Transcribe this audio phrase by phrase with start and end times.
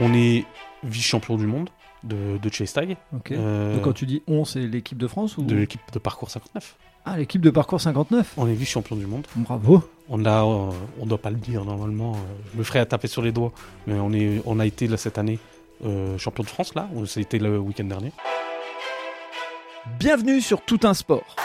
[0.00, 0.44] On est
[0.82, 1.68] vice-champion du monde
[2.02, 3.32] de, de chase tag, Ok.
[3.32, 6.30] Euh, Donc quand tu dis on, c'est l'équipe de France ou de l'équipe de parcours
[6.30, 6.76] 59.
[7.04, 9.26] Ah, l'équipe de parcours 59 On est vice-champion du monde.
[9.36, 9.82] Bravo.
[10.08, 12.12] On a, euh, on doit pas le dire normalement.
[12.14, 12.16] euh,
[12.52, 13.52] je me ferais à taper sur les doigts,
[13.86, 15.38] mais on est, on a été là cette année
[15.84, 16.88] euh, champion de France là.
[17.06, 18.12] C'était le week-end dernier.
[19.98, 21.36] Bienvenue sur Tout un sport.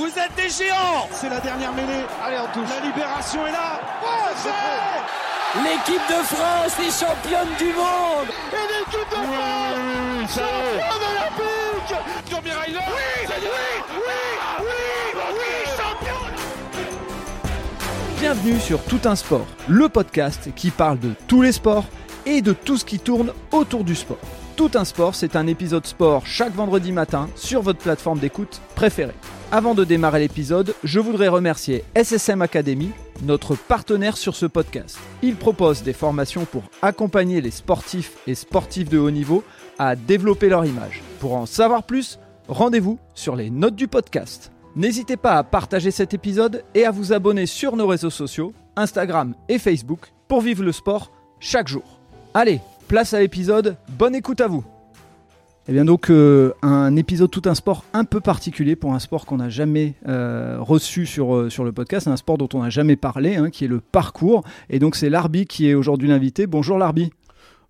[0.00, 1.06] Vous êtes des géants.
[1.12, 2.06] C'est la dernière mêlée.
[2.24, 2.70] Allez, on touche.
[2.70, 3.78] La libération est là.
[4.02, 4.48] Oh, c'est
[5.62, 8.28] L'équipe de France est championne du monde.
[8.50, 13.48] Et l'équipe de France Championne olympique Tommy Ryder Oui Oui
[13.92, 14.08] Oui
[14.60, 16.34] Oui Oui Championne
[18.18, 21.84] Bienvenue sur Tout un sport, le podcast qui parle de tous les sports
[22.24, 24.16] et de tout ce qui tourne autour du sport.
[24.60, 29.14] Tout un sport, c'est un épisode sport chaque vendredi matin sur votre plateforme d'écoute préférée.
[29.50, 32.90] Avant de démarrer l'épisode, je voudrais remercier SSM Academy,
[33.22, 34.98] notre partenaire sur ce podcast.
[35.22, 39.42] Il propose des formations pour accompagner les sportifs et sportifs de haut niveau
[39.78, 41.00] à développer leur image.
[41.20, 44.52] Pour en savoir plus, rendez-vous sur les notes du podcast.
[44.76, 49.34] N'hésitez pas à partager cet épisode et à vous abonner sur nos réseaux sociaux, Instagram
[49.48, 52.02] et Facebook, pour vivre le sport chaque jour.
[52.34, 54.64] Allez, place à l'épisode, bonne écoute à vous
[55.68, 59.26] Eh bien donc euh, un épisode tout un sport un peu particulier pour un sport
[59.26, 62.68] qu'on n'a jamais euh, reçu sur, euh, sur le podcast, un sport dont on n'a
[62.68, 64.42] jamais parlé, hein, qui est le parcours.
[64.70, 66.48] Et donc c'est Larbi qui est aujourd'hui l'invité.
[66.48, 67.12] Bonjour Larbi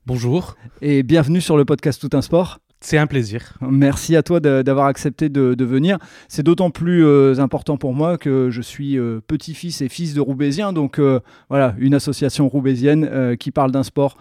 [0.06, 2.58] Bonjour, et bienvenue sur le podcast Tout un sport.
[2.80, 3.58] c'est un plaisir.
[3.60, 5.98] Merci à toi d'avoir accepté de, de venir.
[6.28, 10.20] C'est d'autant plus euh, important pour moi que je suis euh, petit-fils et fils de
[10.22, 10.72] Roubaisien.
[10.72, 14.16] Donc euh, voilà, une association roubaisienne euh, qui parle d'un sport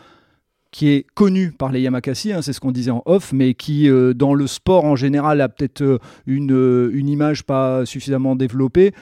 [0.71, 3.89] qui est connu par les Yamakasi, hein, c'est ce qu'on disait en off, mais qui
[3.89, 8.93] euh, dans le sport en général a peut-être euh, euh, une image pas suffisamment développée.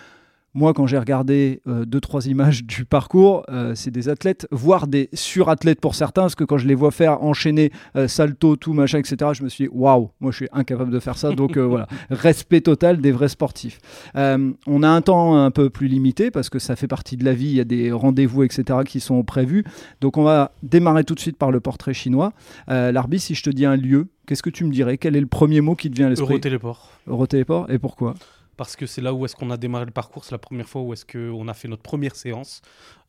[0.58, 4.88] Moi, quand j'ai regardé euh, deux, trois images du parcours, euh, c'est des athlètes, voire
[4.88, 8.73] des surathlètes pour certains, parce que quand je les vois faire enchaîner euh, salto, tout
[8.73, 11.31] machin, etc., je me suis dit, waouh, moi je suis incapable de faire ça.
[11.31, 13.77] Donc voilà, respect total des vrais sportifs.
[14.15, 17.33] On a un temps un peu plus limité, parce que ça fait partie de la
[17.33, 19.64] vie, il y a des rendez-vous, etc., qui sont prévus.
[20.02, 22.33] Donc on va démarrer tout de suite par le portrait chinois.
[22.71, 24.98] Euh, Larbi, si je te dis un lieu, qu'est-ce que tu me dirais?
[24.98, 26.33] Quel est le premier mot qui te vient à l'esprit?
[26.33, 26.89] Eurotéléport.
[27.05, 28.15] Eurotéléport, et pourquoi?
[28.57, 30.25] Parce que c'est là où est-ce qu'on a démarré le parcours.
[30.25, 32.61] C'est la première fois où est-ce qu'on a fait notre première séance.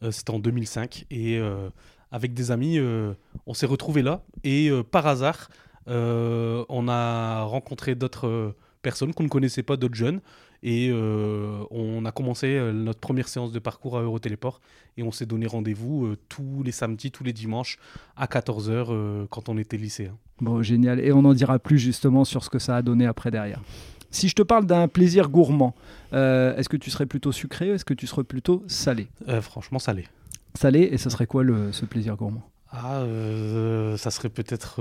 [0.02, 1.06] Euh, C'était en 2005.
[1.10, 1.70] Et euh,
[2.12, 3.14] avec des amis, euh,
[3.46, 4.22] on s'est retrouvés là.
[4.44, 5.48] Et par hasard,
[5.86, 10.20] on a rencontré d'autres personnes qu'on ne connaissait pas, d'autres jeunes.
[10.62, 14.60] Et on a commencé notre première séance de parcours à Eurotéléport.
[14.98, 17.78] Et on s'est donné rendez-vous tous les samedis, tous les dimanches
[18.16, 20.18] à 14h quand on était lycéen.
[20.40, 21.00] Bon, génial.
[21.00, 23.62] Et on en dira plus justement sur ce que ça a donné après derrière.
[24.10, 25.74] Si je te parle d'un plaisir gourmand,
[26.12, 29.40] euh, est-ce que tu serais plutôt sucré ou est-ce que tu serais plutôt salé Euh,
[29.42, 30.08] franchement, ça l'est.
[30.54, 32.42] Salé, et ce serait quoi le, ce plaisir gourmand?
[32.72, 34.80] Ah, euh, ça serait peut-être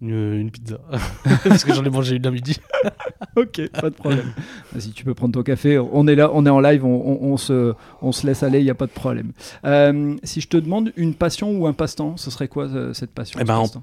[0.00, 0.78] une, une pizza.
[1.44, 2.56] Parce que j'en ai mangé une à midi.
[3.36, 4.32] Ok, pas de problème.
[4.72, 5.78] Vas-y, tu peux prendre ton café.
[5.78, 8.60] On est là, on est en live, on, on- on se, on se laisse aller,
[8.60, 9.32] il n'y a pas de problème.
[10.22, 13.42] Si je te demande une passion ou un passe-temps, ce serait quoi cette passion Eh
[13.42, 13.82] ce ben, passe-temps?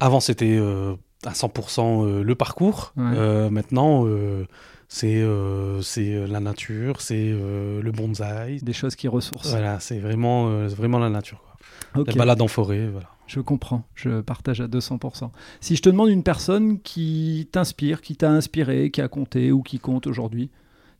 [0.00, 0.94] Avant, c'était euh,
[1.26, 2.92] à 100% euh, le parcours.
[2.96, 3.04] Ouais.
[3.04, 4.46] Euh, maintenant, euh,
[4.88, 8.60] c'est la nature, c'est le bonsaï.
[8.62, 9.50] Des choses qui ressourcent.
[9.50, 11.42] Voilà, c'est vraiment, vraiment la nature.
[11.42, 12.02] Quoi.
[12.02, 12.08] Ok.
[12.08, 13.08] La balade en forêt, voilà.
[13.26, 15.30] Je comprends, je partage à 200%.
[15.60, 19.62] Si je te demande une personne qui t'inspire, qui t'a inspiré, qui a compté ou
[19.62, 20.50] qui compte aujourd'hui,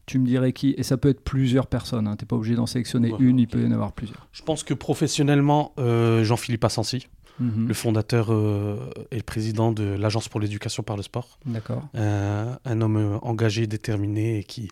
[0.06, 2.16] tu me dirais qui Et ça peut être plusieurs personnes, hein.
[2.16, 4.28] tu n'es pas obligé d'en sélectionner Ouais, une, il peut y en avoir plusieurs.
[4.32, 7.08] Je pense que professionnellement, euh, Jean-Philippe Assensi,
[7.38, 7.68] Mhm.
[7.68, 8.78] le fondateur euh,
[9.10, 11.38] et le président de l'Agence pour l'éducation par le sport.
[11.44, 14.70] D'accord, Euh, un homme euh, engagé, déterminé et qui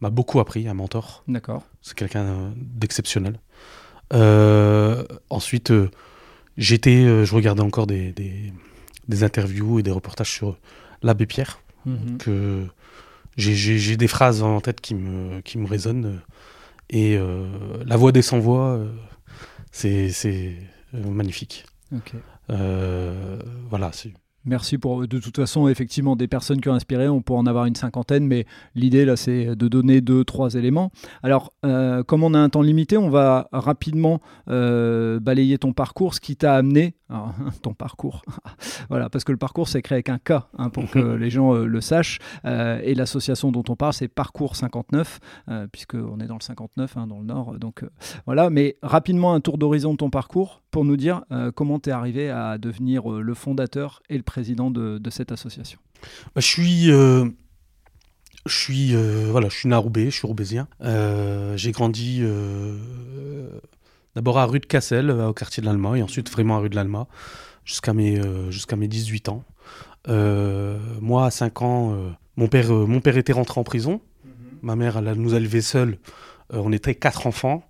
[0.00, 1.22] m'a beaucoup appris, un mentor.
[1.28, 1.62] d'accord.
[1.82, 3.38] C'est quelqu'un d'exceptionnel.
[5.30, 5.72] Ensuite,
[6.56, 8.52] j'étais, je regardais encore des, des,
[9.08, 10.56] des interviews et des reportages sur
[11.02, 11.60] l'abbé Pierre.
[11.86, 12.18] Mhm.
[12.18, 12.66] Que
[13.36, 16.20] j'ai- des phrases en tête qui me, qui me résonnent.
[16.90, 17.46] Et euh,
[17.86, 18.90] la voix des sans-voix, euh,
[19.72, 20.56] c'est
[20.92, 21.64] magnifique.
[22.50, 23.38] Euh,
[23.68, 24.12] voilà, c'est
[24.46, 25.06] Merci pour.
[25.06, 28.26] De toute façon, effectivement, des personnes qui ont inspiré, on peut en avoir une cinquantaine,
[28.26, 30.90] mais l'idée là, c'est de donner deux, trois éléments.
[31.22, 36.14] Alors, euh, comme on a un temps limité, on va rapidement euh, balayer ton parcours,
[36.14, 36.94] ce qui t'a amené.
[37.10, 38.22] Alors, ton parcours,
[38.88, 41.54] voilà, parce que le parcours c'est créé avec un K, hein, pour que les gens
[41.54, 42.18] euh, le sachent.
[42.44, 45.18] Euh, et l'association dont on parle, c'est Parcours 59,
[45.48, 47.58] euh, puisqu'on est dans le 59, hein, dans le Nord.
[47.58, 47.84] Donc
[48.26, 51.24] voilà, mais rapidement un tour d'horizon de ton parcours pour nous dire
[51.56, 55.80] comment tu es arrivé à devenir le fondateur et le président de, de cette association.
[56.34, 56.90] Bah, je suis.
[58.46, 58.94] Je suis,
[59.26, 60.68] voilà, je suis Roubaix, je suis roubaisien.
[61.56, 62.22] J'ai grandi
[64.14, 66.76] d'abord à rue de Cassel, au quartier de l'Alma, et ensuite vraiment à rue de
[66.76, 67.06] l'Alma,
[67.64, 68.20] jusqu'à mes,
[68.50, 69.44] jusqu'à mes 18 ans.
[70.08, 71.96] moi, à 5 ans,
[72.36, 74.00] mon, père, mon père était rentré en prison.
[74.62, 75.98] Ma mère, elle, nous a élevés seuls.
[76.50, 77.62] on était quatre enfants.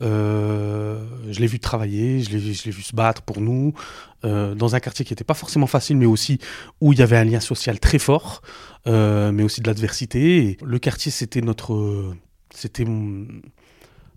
[0.00, 3.74] je l'ai vu travailler, je l'ai vu se battre pour nous,
[4.22, 6.38] dans un quartier qui n'était pas forcément facile, mais aussi
[6.80, 8.42] où il y avait un lien social très fort.
[8.86, 10.56] Euh, mais aussi de l'adversité.
[10.64, 12.14] Le quartier, c'était notre,
[12.54, 12.84] c'était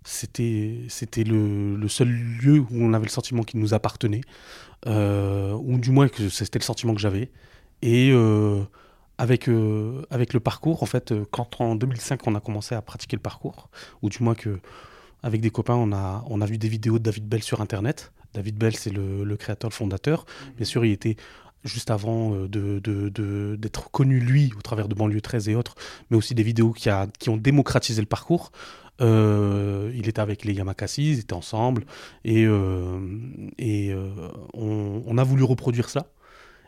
[0.10, 4.22] c'était c'était le, le, seul lieu où on avait le sentiment qu'il nous appartenait,
[4.88, 7.30] euh, ou du moins que c'était le sentiment que j'avais.
[7.82, 8.64] Et euh,
[9.18, 9.50] avec
[10.10, 13.70] avec le parcours, en fait, quand en 2005 on a commencé à pratiquer le parcours,
[14.02, 14.60] ou du moins que
[15.22, 18.12] avec des copains on a on a vu des vidéos de David Bell sur internet.
[18.34, 20.28] David Bell, c'est le, le, créateur, le fondateur.
[20.56, 21.18] Bien sûr, il était
[21.64, 25.76] juste avant euh, de, d'être connu lui au travers de banlieue 13 et autres,
[26.10, 28.52] mais aussi des vidéos qui, a, qui ont démocratisé le parcours.
[29.02, 31.86] Euh, il était avec les Yamakasi, ils étaient ensemble,
[32.26, 33.00] et, euh,
[33.58, 33.94] et
[34.54, 36.12] on, a voulu reproduire ça.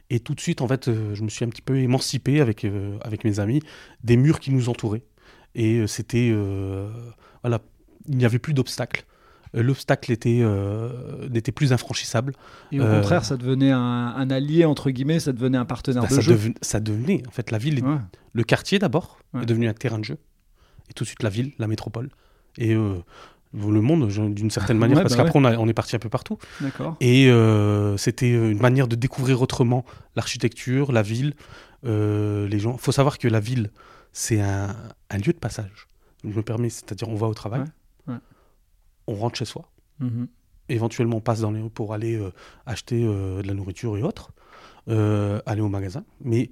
[0.09, 2.65] Et tout de suite, en fait, je me suis un petit peu émancipé avec,
[3.01, 3.61] avec mes amis
[4.03, 5.03] des murs qui nous entouraient.
[5.55, 6.33] Et c'était.
[7.43, 7.61] voilà,
[8.07, 9.05] il n'y avait plus d'obstacles.
[9.55, 12.33] Euh, l'obstacle était, euh, n'était plus infranchissable.
[12.71, 16.15] Et au contraire, ça devenait un, allié, entre guillemets, ça devenait un partenaire bah, de
[16.15, 16.37] ça jeu.
[16.61, 17.83] ça devenait, en fait, la ville,
[18.33, 20.17] le quartier d'abord, est devenu un terrain de jeu.
[20.89, 22.09] Et tout de suite, la ville, la métropole.
[22.57, 22.97] Et euh,
[23.53, 26.37] le monde, d'une certaine manière, parce bah qu'après, on, on, est parti un peu partout.
[26.99, 27.29] Et
[27.97, 31.33] c'était une manière de découvrir autrement l'architecture, la ville,
[31.83, 32.73] les gens.
[32.73, 33.71] Il faut savoir que la ville,
[34.13, 34.75] c'est un,
[35.09, 35.87] un, lieu de passage.
[36.23, 37.63] Je me permets, c'est-à-dire on va au travail,
[39.11, 39.69] on rentre chez soi.
[39.99, 40.27] Mhm.
[40.69, 42.31] Éventuellement, on passe dans les rues pour aller euh,
[42.65, 44.31] acheter euh, de la nourriture et autres,
[44.87, 46.03] euh, aller au magasin.
[46.21, 46.49] Mais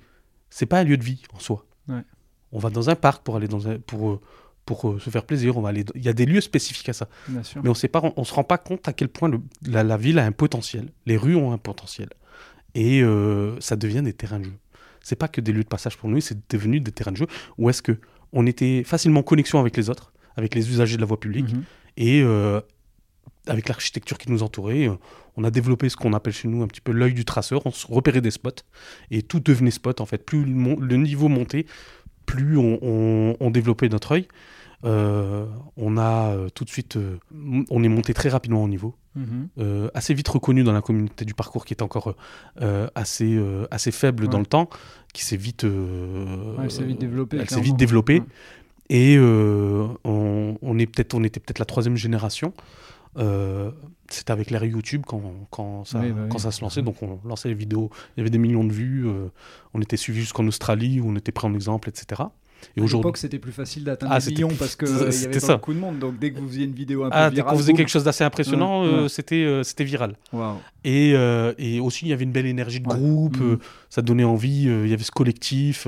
[0.50, 1.66] c'est pas un lieu de vie en soi.
[2.52, 4.20] On va dans un parc pour aller dans un, pour
[4.66, 5.58] pour se faire plaisir.
[5.58, 5.86] On va aller.
[5.94, 7.08] Il y a des lieux spécifiques à ça.
[7.28, 9.32] Mais on pas, on, se rend pas compte à quel point
[9.64, 10.92] la, ville a un potentiel.
[11.06, 12.10] Les rues ont un potentiel
[12.74, 13.04] et
[13.60, 14.58] ça devient des terrains de jeu.
[15.02, 17.28] C'est pas que des lieux de passage pour nous, c'est devenu des terrains de jeu
[17.60, 18.00] où est-ce que
[18.34, 21.52] on était facilement en connexion avec les autres, avec les usagers de la voie publique,
[21.52, 21.64] mhm.
[21.98, 22.62] Et euh,
[23.48, 24.96] avec l'architecture qui nous entourait, euh,
[25.38, 27.66] on a développé ce qu'on appelle chez nous un petit peu l'œil du traceur.
[27.66, 28.64] On se repérait des spots
[29.12, 30.26] et tout devenait spot en fait.
[30.26, 31.66] Plus le, niveau montait,
[32.26, 34.28] plus on, développait notre œil.
[34.86, 35.46] Euh,
[35.76, 36.98] on a tout de suite,
[37.70, 39.90] on est monté très rapidement au niveau, mhm.
[39.94, 42.16] assez vite reconnu dans la communauté du parcours qui est encore
[42.96, 43.38] assez,
[43.72, 44.70] assez faible dans le temps,
[45.14, 47.38] qui s'est vite, vite développé.
[47.38, 48.22] Elle s'est vite développée.
[48.90, 52.54] Et euh, on, est peut-être, on était peut-être la troisième génération.
[53.18, 53.72] Euh,
[54.10, 55.22] c'était avec l'ère YouTube quand,
[55.52, 56.82] quand, ça, bah quand ça se lançait.
[56.82, 59.08] Donc on lançait les vidéos, il y avait des millions de vues.
[59.08, 59.28] Euh,
[59.74, 62.24] on était suivi jusqu'en Australie où on était pris en exemple, etc.
[62.76, 65.74] Et à l'époque, c'était plus facile d'atteindre ah, des millions parce qu'il y avait beaucoup
[65.74, 66.00] de monde.
[66.00, 67.74] Donc dès que vous faisiez une vidéo un peu ah, virale, dès que vous faisiez
[67.74, 70.16] quelque chose d'assez impressionnant, c'était c'était viral.
[70.84, 71.12] Et,
[71.60, 73.40] et, aussi, il y avait une belle énergie de groupe.
[73.40, 73.60] Mm.
[73.90, 74.64] ça donnait envie.
[74.64, 75.88] il y avait ce collectif.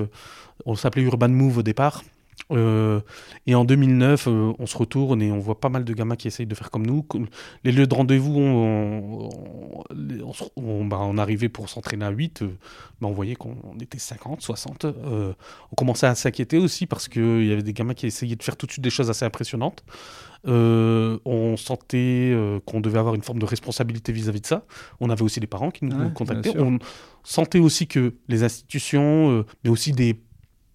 [0.65, 2.03] on s'appelait Urban Move au départ.
[2.51, 3.01] Euh,
[3.47, 6.27] et en 2009, euh, on se retourne et on voit pas mal de gamins qui
[6.27, 7.05] essayent de faire comme nous.
[7.63, 9.29] Les lieux de rendez-vous, on,
[10.55, 12.47] on, bah, on, arrivait pour s'entraîner à 8, euh,
[12.99, 14.85] bah, on voyait qu'on était 50, 60.
[14.85, 18.57] on commençait à s'inquiéter aussi parce qu'il y avait des gamins qui essayaient de faire
[18.57, 19.83] tout de suite des choses assez impressionnantes.
[20.45, 22.35] on sentait
[22.65, 24.65] qu'on devait avoir une forme de responsabilité vis-à-vis de ça.
[24.99, 26.57] On avait aussi des parents qui nous contactaient.
[26.59, 26.79] On
[27.23, 30.19] sentait aussi que les institutions, mais aussi des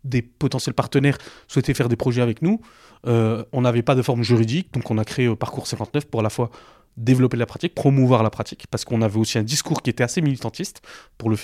[0.07, 2.61] des potentiels partenaires souhaitaient faire des projets avec nous.
[3.07, 6.21] Euh, on n'avait pas de forme juridique, donc on a créé euh, Parcours 59 pour
[6.21, 6.51] à la fois
[6.97, 10.23] développer la pratique, promouvoir la pratique, parce qu'on avait aussi un discours qui était assez
[10.23, 10.81] militantiste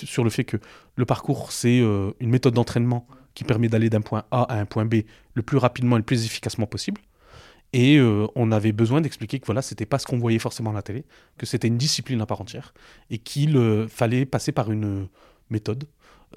[0.03, 0.57] sur le fait que
[0.95, 4.65] le parcours, c'est euh, une méthode d'entraînement qui permet d'aller d'un point A à un
[4.65, 4.95] point B
[5.35, 7.01] le plus rapidement et le plus efficacement possible.
[7.75, 7.99] Et
[8.35, 11.05] on avait besoin d'expliquer que voilà, c'était pas ce qu'on voyait forcément à la télé,
[11.39, 12.71] que c'était une discipline à part entière,
[13.09, 15.07] et qu'il fallait passer par une
[15.49, 15.85] méthode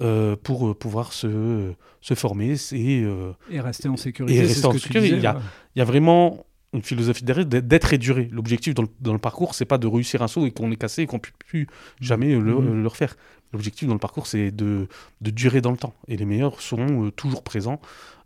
[0.01, 4.41] euh, pour euh, pouvoir se, se former et, euh, et rester en sécurité.
[4.41, 5.15] rester en sécurité.
[5.15, 5.39] il, y a,
[5.75, 8.29] il y a vraiment une philosophie derrière d'être et durer.
[8.31, 10.75] L'objectif dans le, dans le parcours, c'est pas de réussir un saut et qu'on est
[10.75, 11.67] cassé et qu'on ne peut plus
[11.99, 12.81] jamais le, mm-hmm.
[12.81, 13.15] le, refaire.
[13.53, 14.87] L'objectif dans le parcours, c'est de,
[15.21, 15.95] de, durer dans le temps.
[16.07, 17.79] Et les meilleurs seront toujours présents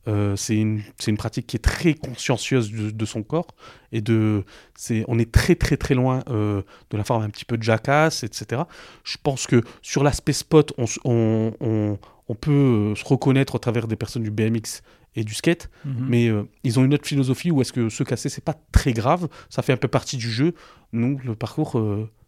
[0.08, 3.48] euh, c'est une, une, pratique qui est très consciencieuse de, son corps
[3.92, 4.44] et de,
[4.74, 7.62] c'est, on est très très très loin euh, de la forme un petit peu de
[7.62, 8.64] jackass, etc.
[9.04, 13.88] Je pense que sur l'aspect spot, on, on, on, peut euh, se reconnaître au travers
[13.88, 14.82] des personnes du BMX
[15.16, 16.06] et du skate, mhm.
[16.08, 16.32] mais
[16.64, 19.62] ils ont une autre philosophie où est-ce que se casser, c'est pas très grave, ça
[19.62, 20.56] fait un peu partie du jeu.
[20.94, 21.80] Nous, le parcours,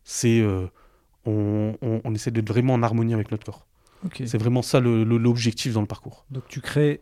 [0.03, 0.43] c'est
[1.25, 3.65] on, on, essaie d'être vraiment en harmonie avec notre corps.
[4.13, 6.25] C'est vraiment ça l'objectif dans le parcours.
[6.29, 6.99] Donc tu crées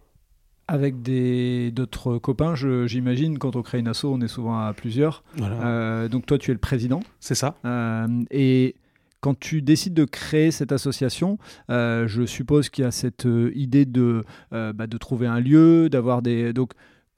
[0.67, 3.37] avec des d'autres copains, je- j'imagine.
[3.37, 5.23] Quand on crée une asso, on est souvent à plusieurs.
[5.35, 5.55] Voilà.
[5.65, 7.01] Euh, donc toi, tu es le président.
[7.19, 7.55] C'est ça.
[7.65, 8.75] Euh, et
[9.19, 11.37] quand tu décides de créer cette association,
[11.69, 16.21] euh, je suppose qu'il y a cette idée de, bah, de trouver un lieu, d'avoir
[16.21, 16.53] des.
[16.53, 16.71] Donc,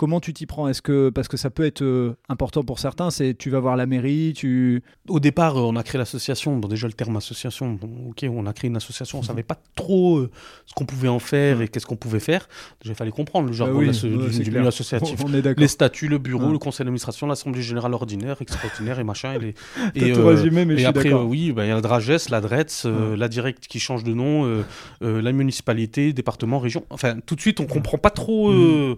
[0.03, 0.67] comment tu t'y prends?
[0.67, 3.77] Est-ce que parce que ça peut être euh, important pour certains, c'est tu vas voir
[3.77, 4.83] la mairie, tu.
[5.07, 6.57] Au départ, euh, on a créé l'association.
[6.57, 9.19] Bon, déjà, le terme association, bon, ok, on a créé une association.
[9.19, 9.27] On Mhm.
[9.27, 10.29] savait pas trop euh,
[10.65, 12.49] ce qu'on pouvait en faire et qu'est-ce qu'on pouvait faire.
[12.81, 15.17] Déjà, il fallait comprendre le jargon Bah oui, ouais, du, milieu associatif.
[15.23, 15.61] On est d'accord.
[15.61, 19.35] Les statuts, le bureau, le conseil d'administration, l'assemblée générale ordinaire, extraordinaire et machin.
[19.35, 19.53] Et, les-
[19.95, 21.81] T'as et, tout résumé, mais je et suis après, oui, bah, il y a la
[21.81, 24.63] DRAGES, la DRETS, la directe qui change de nom,
[24.99, 26.83] la municipalité, département, région.
[26.89, 28.95] Enfin, tout de suite, on comprend pas trop Mhm.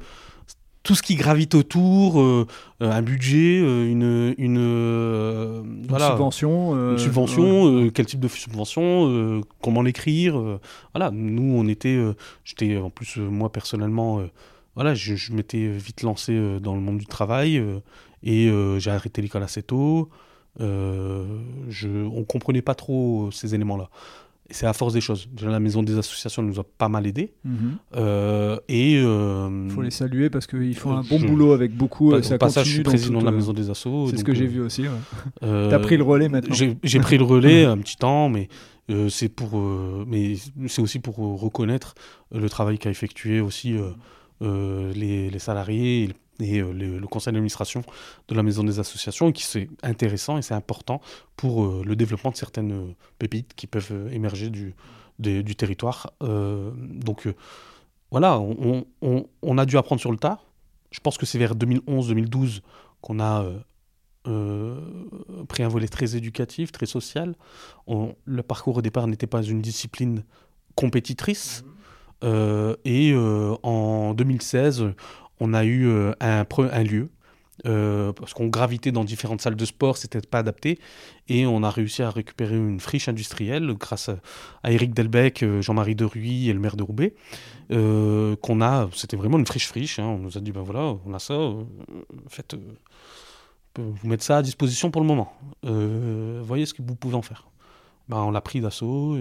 [0.86, 2.46] Tout ce qui gravite autour, euh,
[2.84, 6.76] euh, un budget, euh, une, une, euh, Une voilà, subvention.
[6.76, 10.40] euh, une subvention, quel type de subvention, comment l'écrire.
[10.94, 12.00] voilà, nous, on était,
[12.44, 14.22] j'étais en plus, moi personnellement,
[14.76, 17.62] voilà, je, je m'étais vite lancé dans le monde du travail
[18.24, 20.10] et j'ai arrêté l'école assez tôt.
[20.60, 23.90] Je, on comprenait pas trop ces éléments-là.
[24.50, 25.28] Et c'est à force des choses.
[25.32, 27.34] Déjà, la maison des associations nous a pas mal aidés.
[27.44, 27.78] Mhm.
[27.96, 32.12] Euh, et euh, faut les saluer parce qu'ils font un je- bon boulot avec beaucoup.
[32.12, 34.10] au euh, ça passage, je suis président de la maison des assos.
[34.12, 34.84] C'est ce que j'ai vu aussi.
[34.84, 34.90] ouais.
[35.42, 36.54] T'as pris le relais maintenant.
[36.84, 38.48] J'ai pris le relais un petit temps, mais
[38.92, 40.36] euh, c'est pour, euh, mais
[40.68, 41.96] c'est aussi pour euh, reconnaître
[42.32, 43.76] le travail qu'a effectué aussi
[44.42, 47.84] les, les salariés et, et, euh, le, le conseil d'administration
[48.28, 51.02] de la maison des associations, et qui c'est intéressant et c'est important
[51.36, 54.76] pour euh, le développement de certaines euh, pépites qui peuvent émerger du,
[55.20, 56.12] des- du territoire.
[56.22, 57.28] Donc
[58.12, 60.40] voilà, on, on- on- on a dû apprendre sur le tas.
[60.92, 62.62] Je pense que c'est vers 2011-2012
[63.02, 63.46] qu'on a
[64.28, 64.80] euh,
[65.48, 67.36] pris un volet très éducatif, très social.
[67.88, 70.24] On- le parcours au départ n'était pas une discipline
[70.76, 71.64] compétitrice.
[72.24, 74.86] Euh, et euh, en 2016,
[75.40, 76.44] on a eu euh, un,
[76.84, 77.10] lieu.
[77.66, 80.78] euh, parce qu'on gravitait dans différentes salles de sport, c'était pas adapté.
[81.30, 84.18] Et on a réussi à récupérer une friche industrielle grâce à,
[84.64, 87.14] à Eric Delbecq, euh, Jean-Marie Deruy et le maire de Roubaix.
[87.72, 90.00] euh, qu'on a, c'était vraiment une friche friche.
[90.00, 90.06] hein.
[90.06, 91.64] On nous a dit, ben voilà, on a ça, euh,
[92.30, 92.56] faites,
[93.78, 95.34] vous mettre ça à disposition pour le moment.
[95.64, 97.48] Voyez ce que vous pouvez en faire.
[98.08, 99.18] Ben, on l'a pris d'assaut,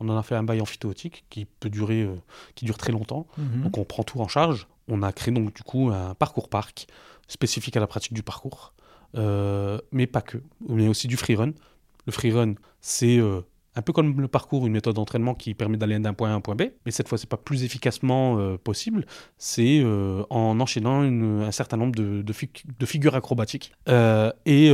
[0.00, 2.08] on en a fait un bail amphithéotique qui peut durer,
[2.54, 3.26] qui dure très longtemps.
[3.36, 3.62] Mhm.
[3.64, 4.68] Donc on prend tout en charge.
[4.88, 6.86] On a créé donc du coup un parcours parc
[7.26, 8.72] spécifique à la pratique du parcours,
[9.16, 11.52] Euh, mais pas que, mais aussi du freerun.
[12.06, 13.40] Le freerun, c'est euh,
[13.74, 16.34] un peu comme le parcours, une méthode d'entraînement qui permet d'aller d'un point A à
[16.36, 19.06] un point B, mais cette fois c'est pas plus efficacement euh, possible.
[19.38, 19.82] C'est
[20.30, 23.72] en enchaînant un certain nombre de, de fi- de figures acrobatiques.
[24.46, 24.70] Et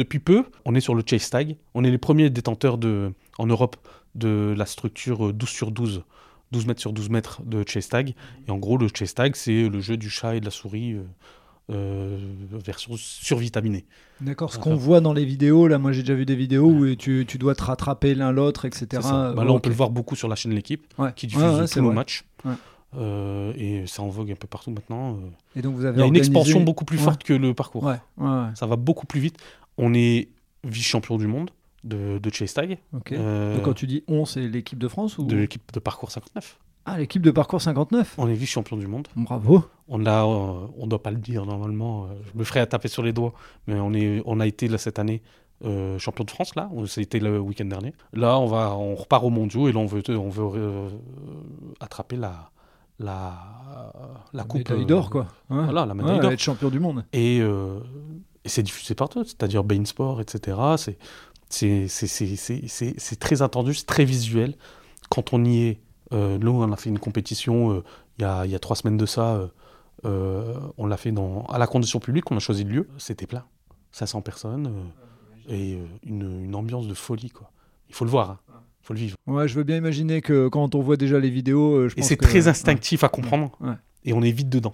[0.00, 1.56] depuis peu, on est sur le chase tag.
[1.74, 3.76] On est les premiers détenteurs de, en Europe
[4.14, 6.04] de la structure euh, 12 sur 12
[6.54, 8.14] 12 mètres sur 12 mètres de chase tag.
[8.46, 10.92] Et en gros, le chase tag, c'est le jeu du chat et de la souris
[10.94, 11.02] euh,
[11.70, 12.18] euh,
[12.64, 13.84] version survitaminée.
[14.20, 16.94] D'accord, ce qu'on voit dans les vidéos, là, moi j'ai déjà vu des vidéos où
[16.94, 18.86] tu, tu dois te rattraper l'un l'autre, etc.
[19.02, 19.62] Bah là, on Ok.
[19.62, 21.12] peut le voir beaucoup sur la chaîne L'équipe, Ouais.
[21.16, 22.24] qui diffuse Ouais, tous nos matchs.
[22.96, 25.14] Euh, et c'est en vogue un peu partout maintenant.
[25.14, 25.18] euh.
[25.56, 27.90] Et donc vous avez Il y a une expansion beaucoup plus forte que le parcours.
[28.54, 29.36] Ça va beaucoup plus vite.
[29.78, 30.28] On est
[30.62, 31.50] vice-champion du monde
[31.84, 32.78] de, de chase tag,
[33.12, 36.10] euh, Donc quand tu dis on, c'est l'équipe de France ou de l'équipe de parcours
[36.10, 36.58] 59.
[36.86, 39.08] Ah, l'équipe de parcours 59 On est vice-champion du monde.
[39.16, 39.64] Bravo.
[39.88, 42.04] On a, euh, on doit pas le dire normalement.
[42.04, 43.32] euh, je me ferais à taper sur les doigts,
[43.66, 45.22] mais on est, on a été là cette année
[45.64, 46.68] euh, champion de France là.
[46.86, 47.94] C'était le week-end dernier.
[48.12, 50.88] Là, on va, on repart au mondiaux et là on veut, on veut euh,
[51.80, 52.50] attraper la,
[52.98, 53.92] la,
[54.32, 55.26] la coupe Médaille euh, d'or, quoi.
[55.50, 55.64] Ouais.
[55.64, 56.32] Voilà, la médaille Ouais, d'or.
[56.32, 57.04] être champion du monde.
[57.12, 60.56] Et, et c'est diffusé partout, c'est-à-dire Bein Sport, etc.
[60.76, 60.98] C'est,
[61.54, 64.54] c'est, très attendu, c'est très visuel.
[65.10, 65.80] Quand on y est,
[66.12, 67.82] euh, nous, on a fait une compétition euh,
[68.18, 69.50] il y, a, il y a trois semaines de ça.
[70.04, 72.88] euh, on l'a fait dans, à la condition publique, on a choisi le lieu.
[72.98, 73.44] C'était plein.
[73.92, 74.72] 500 personnes
[75.48, 77.30] et une, une ambiance de folie.
[77.30, 77.50] Quoi.
[77.88, 78.38] Il faut le voir,
[78.82, 79.16] il faut le vivre.
[79.26, 82.16] Ouais, je veux bien imaginer que quand on voit déjà les vidéos, je Et c'est
[82.16, 83.52] que- très instinctif à comprendre.
[83.60, 83.74] Ouais.
[84.04, 84.72] Et on est vite dedans.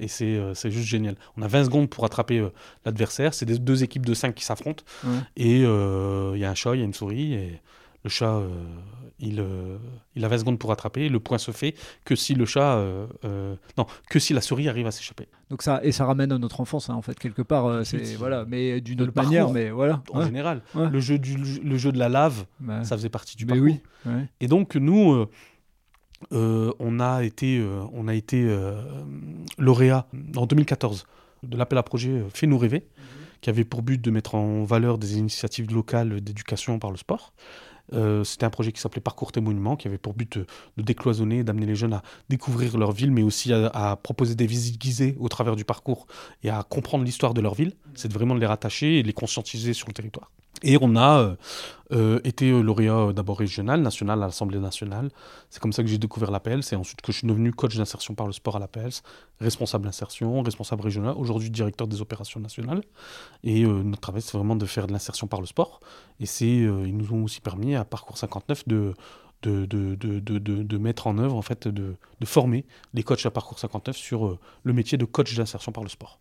[0.00, 1.16] Et c'est euh, juste génial.
[1.36, 2.50] On a 20 secondes pour attraper euh,
[2.84, 3.34] l'adversaire.
[3.34, 4.84] C'est des deux équipes de 5 qui s'affrontent.
[5.36, 7.34] Et euh, il y a un chat, il y a une souris.
[7.34, 7.60] Et
[8.04, 8.48] le chat, euh,
[9.18, 9.44] il,
[10.14, 11.08] il a 20 secondes pour attraper.
[11.08, 11.74] Le point se fait
[12.04, 12.80] que si le chat.
[13.76, 15.26] non, que si la souris arrive à s'échapper.
[15.50, 17.84] Donc ça et ça ramène à notre enfance hein, en fait quelque part.
[17.84, 20.02] c'est voilà, mais d'une autre manière, parcours, mais voilà.
[20.12, 20.26] En Ouais.
[20.26, 20.88] général, Ouais.
[20.90, 23.66] le, jeu du, le jeu de la lave, Bah, ça faisait partie du mais parcours.
[23.66, 24.12] oui.
[24.12, 24.28] ouais.
[24.40, 25.26] Et donc nous,
[26.32, 28.82] euh, on a été, euh, on a été euh,
[29.56, 30.06] lauréat
[30.36, 31.06] en 2014
[31.44, 32.86] de l'appel à projet Fais-nous rêver,
[33.40, 37.32] qui avait pour but de mettre en valeur des initiatives locales d'éducation par le sport.
[38.24, 40.46] C'était un projet qui s'appelait Parcours Témoignement, qui avait pour but de,
[40.76, 44.46] de décloisonner, d'amener les jeunes à découvrir leur ville, mais aussi à, à proposer des
[44.46, 46.06] visites guisées au travers du parcours
[46.42, 47.72] et à comprendre l'histoire de leur ville.
[47.94, 50.30] C'est vraiment de les rattacher et de les conscientiser sur le territoire.
[50.62, 51.36] Et on a euh,
[51.92, 55.10] euh, été lauréat euh, d'abord régional, national à l'Assemblée nationale.
[55.50, 56.62] C'est comme ça que j'ai découvert l'APL.
[56.62, 58.90] C'est ensuite que je suis devenu coach d'insertion par le sport à l'APL,
[59.40, 62.82] responsable d'insertion, responsable régional, aujourd'hui directeur des opérations nationales.
[63.44, 65.80] Et notre travail, c'est vraiment de faire de l'insertion par le sport.
[66.20, 68.94] Et c'est, ils nous ont aussi permis à Parcours 59 de,
[69.42, 72.64] de, de, de, de, mettre en œuvre, en fait, de, de former
[72.94, 76.18] les coachs à Parcours 59 sur euh, le métier de coach d'insertion par le sport.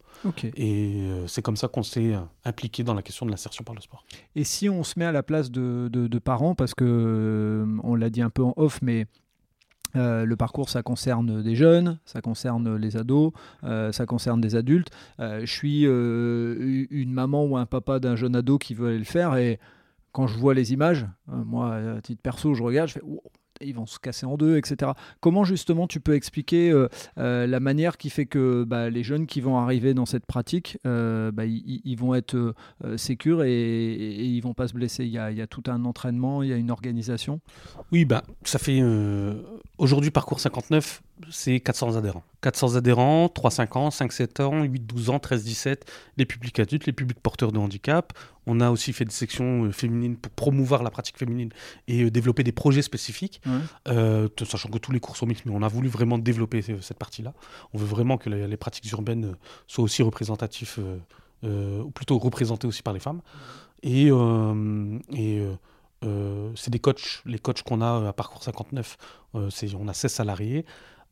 [0.56, 3.76] Et euh, c'est comme ça qu'on s'est euh, impliqué dans la question de l'insertion par
[3.76, 4.04] le sport.
[4.36, 8.22] Et si on se met à la place de, parents, parce que on l'a dit
[8.22, 9.08] un peu en off, mais
[9.96, 13.32] euh, le parcours, ça concerne des jeunes, ça concerne les ados,
[13.64, 14.90] euh, ça concerne des adultes.
[15.20, 19.04] Euh, je suis une maman ou un papa d'un jeune ado qui veut aller le
[19.04, 19.60] faire et
[20.12, 23.24] quand je vois les images, euh, moi, à titre perso, je regarde, je fais Wow,
[23.62, 24.92] ils vont se casser en deux, etc.
[25.20, 26.88] Comment justement tu peux expliquer euh,
[27.18, 30.78] euh, la manière qui fait que bah, les jeunes qui vont arriver dans cette pratique,
[30.84, 32.54] bah, ils, vont être
[32.98, 35.06] sécures et, et ils vont pas se blesser?
[35.06, 37.40] Il y, a, il y a tout un entraînement, il y a une organisation?
[37.92, 38.84] Oui, bah, ça fait.
[39.80, 42.24] Aujourd'hui, Parcours 59, c'est 400 adhérents.
[42.42, 45.82] 400 adhérents, 3-5 ans, 5-7 ans, 8-12 ans, 13-17,
[46.18, 48.14] les publics adultes, les publics porteurs de handicap.
[48.46, 51.50] On a aussi fait des sections euh, féminines pour promouvoir la pratique féminine
[51.88, 53.42] et euh, développer des projets spécifiques,
[53.88, 56.98] euh, sachant que tous les cours sont mixtes, mais on a voulu vraiment développer cette
[57.00, 57.34] partie-là.
[57.74, 59.36] On veut vraiment que les, les pratiques urbaines
[59.68, 60.80] soient aussi représentatives,
[61.44, 63.22] ou plutôt représentées aussi par les femmes.
[63.84, 64.08] Et,
[65.14, 65.46] et
[66.56, 68.98] c'est des coachs, les coachs qu'on a à Parcours 59,
[69.36, 70.66] euh, c'est- on a 16 salariés,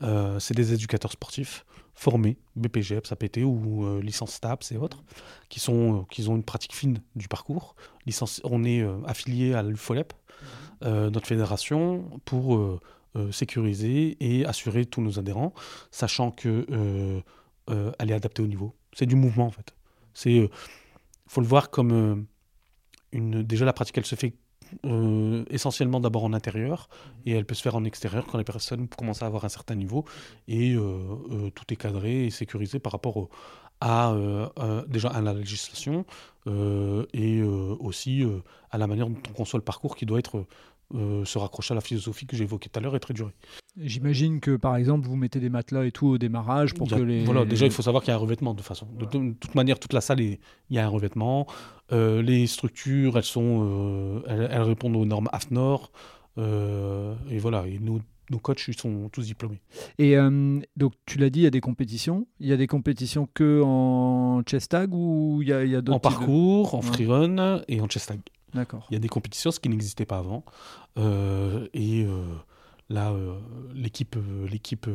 [0.03, 5.03] euh, c'est des éducateurs sportifs formés, BPGEPS, APT ou euh, licence STAPS et autres,
[5.49, 7.75] qui, sont, euh, qui ont une pratique fine du parcours.
[8.05, 10.13] Licence, on est affilié à l'UFOLEP,
[10.83, 12.79] euh, notre fédération, pour
[13.31, 15.53] sécuriser et assurer tous nos adhérents,
[15.89, 16.65] sachant que
[17.67, 18.75] elle est adaptée au niveau.
[18.93, 19.73] C'est du mouvement en fait.
[20.27, 20.47] Euh,
[21.27, 22.25] faut le voir comme
[23.11, 23.43] une.
[23.43, 24.33] Déjà la pratique, elle se fait
[24.85, 26.89] euh, essentiellement d'abord en intérieur
[27.25, 29.75] et elle peut se faire en extérieur quand les personnes commencent à avoir un certain
[29.75, 30.05] niveau
[30.47, 30.81] et euh,
[31.31, 33.29] euh, tout est cadré et sécurisé par rapport
[33.81, 34.15] à
[34.87, 36.05] déjà à la législation
[36.47, 38.23] et aussi
[38.71, 40.45] à la manière dont on conçoit le parcours qui doit être
[40.95, 43.33] euh, se raccrocher à la philosophie que j'ai évoquée tout à l'heure et très durée.
[43.79, 47.01] J'imagine que par exemple, vous mettez des matelas et tout au démarrage pour a- que
[47.03, 47.23] les.
[47.25, 48.87] Voilà, déjà, il faut savoir qu'il y a un revêtement de façon.
[48.97, 51.45] De, de toute manière, toute la salle, est- il y a un revêtement.
[51.91, 55.91] Euh, les structures, elles, sont, euh, elles, elles répondent aux normes AFNOR.
[56.37, 57.99] et voilà, et nos,
[58.31, 59.61] nos coachs, ils sont tous diplômés.
[59.99, 62.27] Et euh, donc, tu l'as dit, il y a des compétitions.
[62.39, 65.97] Il y a des compétitions que en chest tag ou il y a, d'autres En
[65.97, 66.83] de- parcours, en Ouais.
[66.85, 68.19] freerun et en chest tag.
[68.55, 68.87] D'accord.
[68.89, 70.43] Il y a des compétitions, ce qui n'existait pas avant.
[70.97, 72.23] Euh, et euh,
[72.89, 73.37] là, euh,
[73.73, 74.15] l'équipe
[74.49, 74.89] l'équipe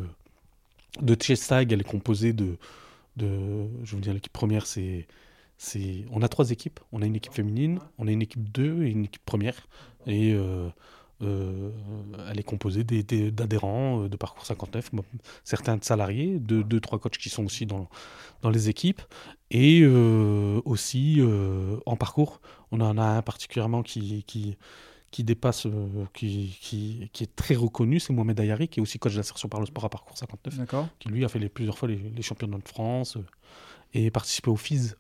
[1.00, 2.56] de Chestag, elle est composée de,
[3.16, 3.66] de.
[3.84, 5.06] Je veux dire, l'équipe première, c'est.
[5.58, 6.80] c'est on a trois équipes.
[6.90, 9.68] On a une équipe féminine, on a une équipe 2 et une équipe première.
[10.06, 10.68] Et euh,
[11.22, 11.70] euh,
[12.30, 15.04] elle est composée d'adhérents euh, de Parcours 59, bon,
[15.44, 17.88] certains de salariés, deux, deux, trois coachs qui sont aussi dans,
[18.42, 19.02] dans les équipes.
[19.50, 24.56] Et euh, aussi euh, en parcours, on en a un particulièrement qui, qui,
[25.10, 25.66] qui dépasse,
[26.14, 29.60] qui, qui, qui est très reconnu, c'est Mohamed Ayari, qui est aussi coach d'insertion par
[29.60, 30.88] le sport à Parcours 59, D'accord.
[30.98, 33.18] qui lui a fait les, plusieurs fois les, les championnats de France
[33.92, 34.94] et participé au FIS,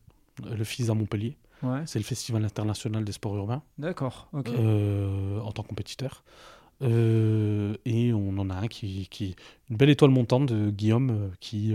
[0.44, 1.36] le FIS à Montpellier.
[1.62, 1.82] Ouais.
[1.86, 4.28] C'est le Festival international des sports urbains D'accord.
[4.32, 4.48] Ok.
[4.48, 6.24] euh, en tant que compétiteur.
[6.82, 9.36] Euh, et on en a un qui, qui
[9.68, 11.74] une belle étoile montante de Guillaume euh, qui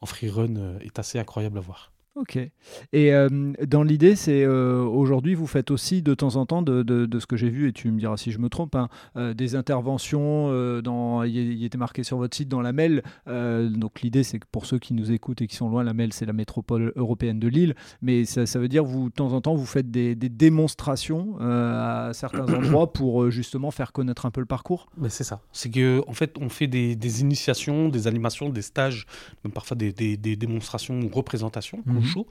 [0.00, 1.92] en freerun euh, est assez incroyable à voir.
[2.16, 2.36] Ok.
[2.36, 3.28] Et euh,
[3.66, 7.18] dans l'idée, c'est euh, aujourd'hui, vous faites aussi de temps en temps, de, de- de
[7.20, 9.54] ce que j'ai vu, et tu me diras si je me trompe, hein, euh, des
[9.54, 10.50] interventions.
[10.82, 13.02] dans, il, était marqué sur votre site dans la MEL.
[13.26, 16.12] donc l'idée, c'est que pour ceux qui nous écoutent et qui sont loin, la MEL,
[16.12, 17.74] c'est la métropole européenne de Lille.
[18.02, 21.36] Mais ça, ça veut dire, vous, de temps en temps, vous faites des, des démonstrations
[21.40, 24.88] à certains endroits pour justement faire connaître un peu le parcours.
[24.98, 25.40] Mais c'est ça.
[25.52, 29.06] C'est que en fait, on fait des, des initiations, des animations, des stages,
[29.44, 31.99] même parfois des, démonstrations ou représentations Mhm.
[32.00, 32.26] Au show.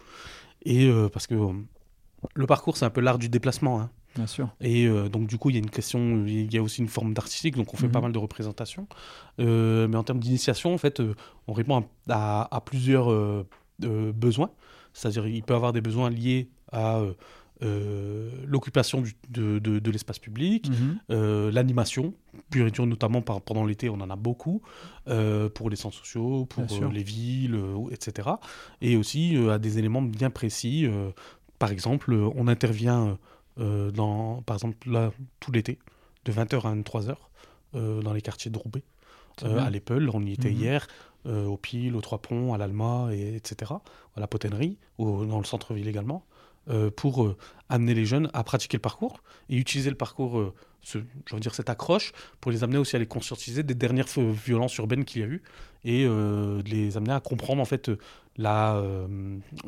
[0.63, 1.53] Et euh, parce que euh,
[2.35, 3.79] le parcours, c'est un peu l'art du déplacement.
[3.81, 3.89] hein.
[4.15, 4.49] Bien sûr.
[4.59, 6.87] Et euh, donc, du coup, il y a une question, il y a aussi une
[6.89, 8.03] forme d'artistique, donc on fait pas Mhm.
[8.05, 8.87] mal de représentations.
[9.39, 11.13] Euh, mais en termes d'initiation, en fait, euh,
[11.47, 13.07] on répond à, à- à plusieurs
[13.79, 14.49] besoins.
[14.93, 17.01] C'est-à-dire, il peut y avoir des besoins liés à
[17.61, 20.99] euh, l'occupation de, de- de l'espace public, Mhm.
[21.11, 22.13] euh, l'animation,
[22.49, 24.61] pure et dure, notamment par- pendant l'été, on en a beaucoup,
[25.07, 27.59] euh, pour les centres sociaux, pour les villes,
[27.91, 28.29] etc.
[28.81, 30.87] Et aussi à des éléments bien précis.
[31.59, 33.17] par exemple, on intervient
[33.57, 35.77] dans, par exemple, là, tout l'été,
[36.25, 37.15] de 20h à 23h,
[37.75, 38.83] euh, dans les quartiers de Roubaix.
[39.43, 40.55] À l'Eppel, on y était Mhm.
[40.57, 40.87] hier,
[41.25, 43.73] au Pile, aux Trois Ponts, à l'Alma, et, etc.,
[44.15, 46.23] à la Potennerie, au- dans le centre-ville également,
[46.69, 47.37] euh, pour euh,
[47.69, 50.53] amener les jeunes à pratiquer le parcours et utiliser le parcours, euh,
[51.39, 55.21] dire cette accroche, pour les amener aussi à les conscientiser des dernières violences urbaines qu'il
[55.21, 55.41] y a eu
[55.83, 57.91] et euh, les amener à comprendre en fait
[58.37, 58.81] la,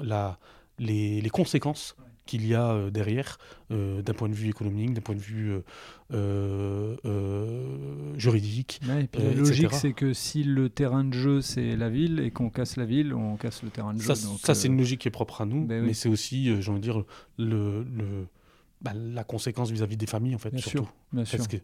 [0.02, 0.40] la,
[0.80, 1.96] les conséquences
[2.32, 3.38] qu'il y a euh, derrière
[3.72, 5.54] euh, d'un point de vue économique, d'un point de vue
[6.14, 6.96] euh,
[8.18, 8.80] juridique.
[8.88, 12.20] Ouais, et puis la logique, c'est que si le terrain de jeu, c'est la ville,
[12.20, 14.14] et qu'on casse la ville, on casse le terrain de jeu.
[14.16, 15.88] Ça, c'est une logique qui est propre à nous, ben oui.
[15.88, 17.04] mais c'est aussi, j'ai envie de dire,
[17.38, 18.28] le, le,
[18.82, 20.78] bah, la conséquence vis-à-vis des familles, en fait, Bien surtout.
[20.86, 21.38] sûr, bien sûr.
[21.38, 21.58] Parce que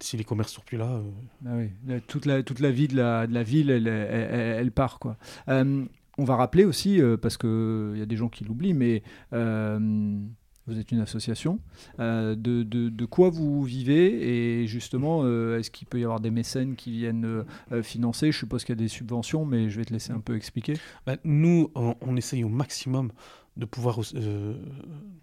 [0.00, 1.02] si les commerces sont plus là, euh,
[1.46, 4.56] Ah oui, toute, la, toute la vie de la, de la ville, elle, elle, elle-
[4.60, 4.98] elle part.
[4.98, 5.16] Quoi.
[5.48, 5.84] Euh,
[6.18, 9.02] on va rappeler aussi, euh, parce qu'il y a des gens qui l'oublient, mais
[9.32, 10.18] euh,
[10.66, 11.60] vous êtes une association.
[12.00, 16.30] euh, de, de- quoi vous vivez Et justement, euh, est-ce qu'il peut y avoir des
[16.32, 18.32] mécènes qui viennent euh, financer?
[18.32, 20.74] Je suppose qu'il y a des subventions, mais je vais te laisser un peu expliquer.
[21.06, 23.12] bah, nous, on, essaye au maximum
[23.56, 24.54] de pouvoir euh,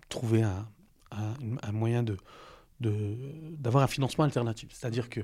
[0.10, 0.66] trouver un,
[1.12, 2.16] un- moyen de
[2.80, 4.70] d'avoir un financement alternatif.
[4.74, 5.22] C'est-à-dire que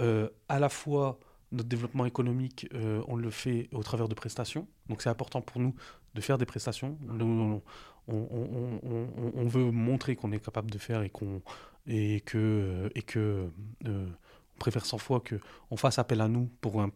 [0.00, 1.18] euh, à la fois
[1.54, 4.66] notre développement économique, euh, on le fait au travers de prestations.
[4.88, 5.74] Donc c'est important pour nous
[6.14, 6.96] de faire des prestations.
[7.08, 7.62] On, on-
[8.08, 11.40] on- on- on- on veut montrer qu'on est capable de faire et qu'on
[11.86, 13.48] et que et que
[13.86, 15.36] euh, on préfère 100 fois que
[15.70, 16.90] on fasse appel à nous pour un-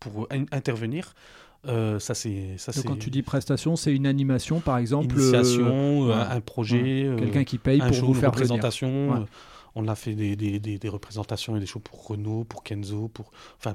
[0.00, 1.14] pour in- intervenir.
[1.66, 5.16] Euh, ça c'est ça quand tu dis prestation, c'est une animation, par exemple.
[5.18, 6.30] euh, initiation, euh, voilà.
[6.32, 8.30] un projet, euh, Quelqu'un qui paye un pour vous une faire.
[9.10, 9.20] Ouais.
[9.20, 9.24] euh,
[9.74, 13.08] On a fait des, des- des- des représentations et des shows pour Renault, pour Kenzo,
[13.08, 13.74] pour enfin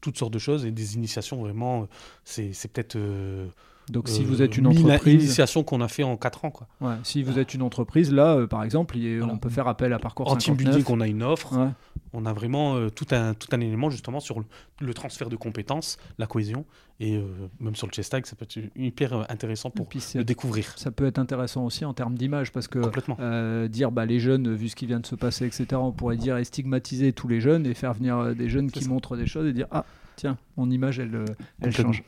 [0.00, 1.82] toutes sortes de choses et des initiations vraiment.
[1.82, 1.86] euh,
[2.24, 3.46] C'est c'est peut-être euh,
[3.90, 5.24] Donc, si euh, vous êtes une entreprise.
[5.24, 6.66] initiations qu'on a fait en 4 ans quoi.
[6.80, 9.32] Ouais, si vous êtes une entreprise, là, par exemple, Voilà.
[9.32, 10.74] on peut faire appel à Parcours En team 59.
[10.76, 11.56] building, on a une offre.
[11.56, 11.68] Ouais.
[12.16, 14.46] On a vraiment euh, tout un tout un élément justement sur le,
[14.80, 16.64] le transfert de compétences, la cohésion
[16.98, 17.24] et euh,
[17.60, 20.90] même sur le chess tag, ça peut être hyper euh, intéressant pour le découvrir ça
[20.90, 22.78] peut être intéressant aussi en termes d'image parce que
[23.20, 26.16] euh, dire bah, les jeunes, vu ce qui vient de se passer, etc., on pourrait
[26.16, 28.88] dire et stigmatiser tous les jeunes et faire venir des jeunes qui ça.
[28.88, 29.84] montrent des choses et dire ah
[30.16, 31.26] tiens mon image elle,
[31.70, 32.02] change.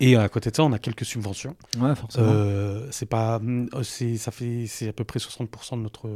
[0.00, 1.54] Et à côté de ça, on a quelques subventions.
[1.78, 2.26] Ouais forcément.
[2.28, 3.40] Euh, c'est pas,
[3.84, 6.10] c'est, ça fait, c'est à peu près 60% de notre,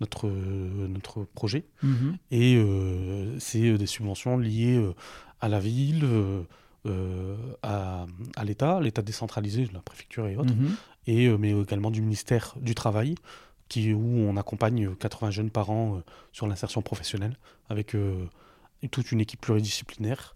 [0.00, 1.64] notre, euh, notre projet.
[1.82, 2.16] Mhm.
[2.30, 4.80] Et euh, c'est euh, des subventions liées
[5.40, 6.04] à la ville,
[6.86, 8.06] euh, à,
[8.36, 10.70] à l'État, l'État décentralisé, la préfecture et autres, Mhm.
[11.06, 13.14] et, euh, mais également du ministère du Travail,
[13.68, 16.00] qui, où on accompagne euh, 80 jeunes par an euh,
[16.32, 17.36] sur l'insertion professionnelle,
[17.68, 17.94] avec
[18.90, 20.34] toute une équipe pluridisciplinaire.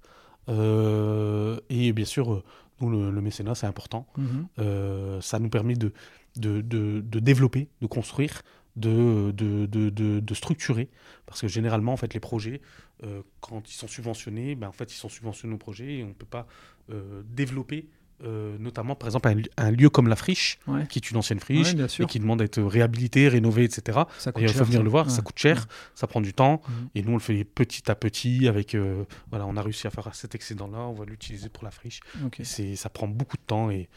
[1.70, 2.42] Et bien sûr,
[2.80, 4.06] nous, le, le mécénat, c'est important.
[4.18, 5.20] Mhm.
[5.20, 5.92] Ça nous permet de,
[6.36, 8.42] de, de- de développer, de construire,
[8.76, 10.88] de, de, de, de- structurer.
[11.26, 12.60] Parce que généralement, en fait, les projets,
[13.04, 16.08] euh, quand ils sont subventionnés, ben, en fait, ils sont subventionnés au projet et on
[16.08, 16.46] ne peut pas
[16.90, 17.86] euh, développer,
[18.24, 20.86] euh, notamment, par exemple, un, li- un lieu comme la Friche, Ouais.
[20.86, 24.00] qui est une ancienne friche, Ouais, et qui demande à être réhabilité, rénové, etc.
[24.18, 24.84] Ça coûte D'ailleurs, il faut venir ça.
[24.84, 25.12] le voir, Ouais.
[25.12, 26.88] ça coûte cher, ça prend du temps, Mhm.
[26.94, 28.46] et nous on le fait petit à petit.
[28.48, 28.76] Avec,
[29.30, 32.00] voilà, on a réussi à faire cet excédent-là, on va l'utiliser pour la friche.
[32.38, 33.88] Et c'est, ça prend beaucoup de temps et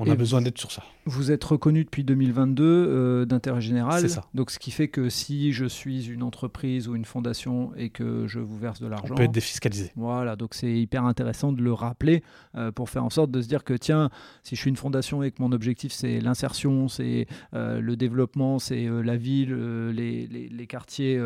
[0.00, 0.82] on Et a besoin d'être sur ça.
[1.06, 4.00] Vous êtes reconnu depuis 2022 euh, d'intérêt général.
[4.00, 4.24] C'est ça.
[4.34, 8.26] Donc, ce qui fait que si je suis une entreprise ou une fondation et que
[8.28, 9.90] je vous verse de l'argent, On peut être défiscalisé.
[9.96, 12.22] Voilà, donc c'est hyper intéressant de le rappeler
[12.54, 14.10] euh, pour faire en sorte de se dire que tiens,
[14.44, 18.58] si je suis une fondation et que mon objectif c'est l'insertion, c'est euh, le développement,
[18.58, 21.20] c'est la ville, les, les- les quartiers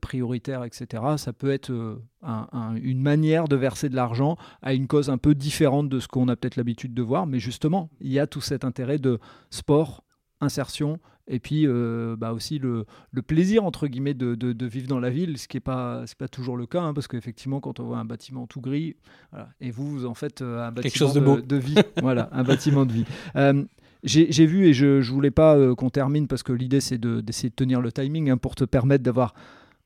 [0.00, 4.86] prioritaires, etc., ça peut être un- un- une manière de verser de l'argent à une
[4.86, 7.26] cause un peu différente de ce qu'on a peut-être l'habitude de voir.
[7.26, 9.18] Mais justement, il y a tout cet intérêt de
[9.50, 10.04] sport,
[10.40, 10.98] insertion.
[11.32, 14.98] Et puis euh, bah aussi le, le plaisir entre guillemets de, de- de vivre dans
[14.98, 17.84] la ville, ce qui n'est pas pas toujours le cas, hein, parce qu'effectivement quand on
[17.84, 18.96] voit un bâtiment tout gris,
[19.30, 21.38] voilà, et vous vous en faites euh, un bâtiment chose de beau.
[21.58, 23.04] vie, voilà, un bâtiment de vie.
[23.36, 23.62] Euh,
[24.02, 27.20] j'ai vu et je, je voulais pas euh, qu'on termine parce que l'idée c'est de-
[27.20, 29.34] d'essayer de tenir le timing hein, pour te permettre d'avoir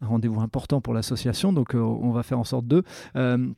[0.04, 2.82] un rendez-vous important pour l'association, donc euh, on va faire en sorte de.
[3.16, 3.48] Euh,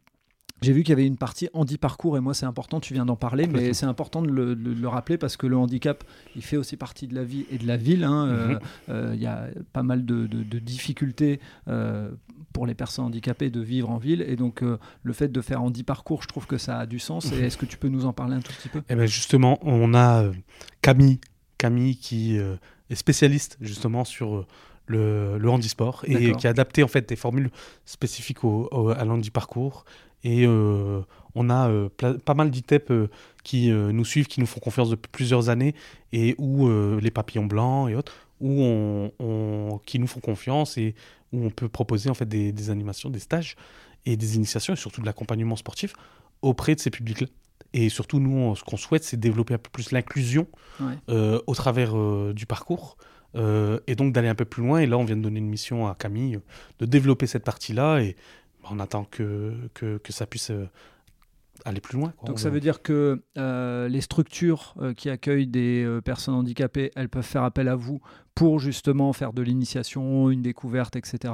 [0.62, 3.14] j'ai vu qu'il y avait une partie handi-parcours et moi c'est important, tu viens d'en
[3.16, 6.02] parler, mais c'est important de le, de le rappeler parce que le handicap,
[6.35, 8.04] il fait aussi partie de la vie et de la ville.
[8.04, 8.26] hein.
[8.26, 8.59] Euh, Mhm.
[8.88, 12.11] euh, Il y a pas mal de, de- de difficultés euh,
[12.54, 15.62] pour les personnes handicapées de vivre en ville et donc euh, le fait de faire
[15.62, 17.30] handi-parcours, je trouve que ça a du sens.
[17.32, 18.82] Et est-ce que tu peux nous en parler un tout petit peu?
[18.88, 20.24] Eh ben justement, on a
[20.80, 21.20] Camille,
[21.59, 24.46] Camille qui est spécialiste justement sur
[24.87, 27.51] le, le handisport et qui a adapté en fait des formules
[27.85, 29.85] spécifiques au, au- à l'handiparcours
[30.25, 31.70] Et on a
[32.25, 32.92] pas mal d'ITEP
[33.44, 35.75] qui nous suivent, qui nous font confiance depuis plusieurs années,
[36.12, 36.68] et où
[37.01, 40.94] les papillons blancs et autres, où on, qui nous font confiance et
[41.33, 43.57] où on peut proposer en fait des, animations, des stages
[44.05, 45.94] et des initiations, et surtout de l'accompagnement sportif
[46.42, 47.27] auprès de ces publics-là.
[47.72, 50.46] Et surtout, nous, ce qu'on souhaite, c'est développer un peu plus l'inclusion
[51.46, 51.94] au travers
[52.35, 52.96] du parcours.
[53.34, 54.78] Et donc d'aller un peu plus loin.
[54.78, 56.40] Et là, on vient de donner une mission à Camille
[56.78, 58.00] de développer cette partie-là.
[58.00, 58.16] Et
[58.70, 60.50] on attend que, que, que ça puisse
[61.64, 62.12] aller plus loin.
[62.24, 66.90] Donc ça veut dire que euh, les structures euh, qui accueillent des euh, personnes handicapées,
[66.94, 68.00] elles peuvent faire appel à vous
[68.34, 71.32] pour justement faire de l'initiation, une découverte, etc.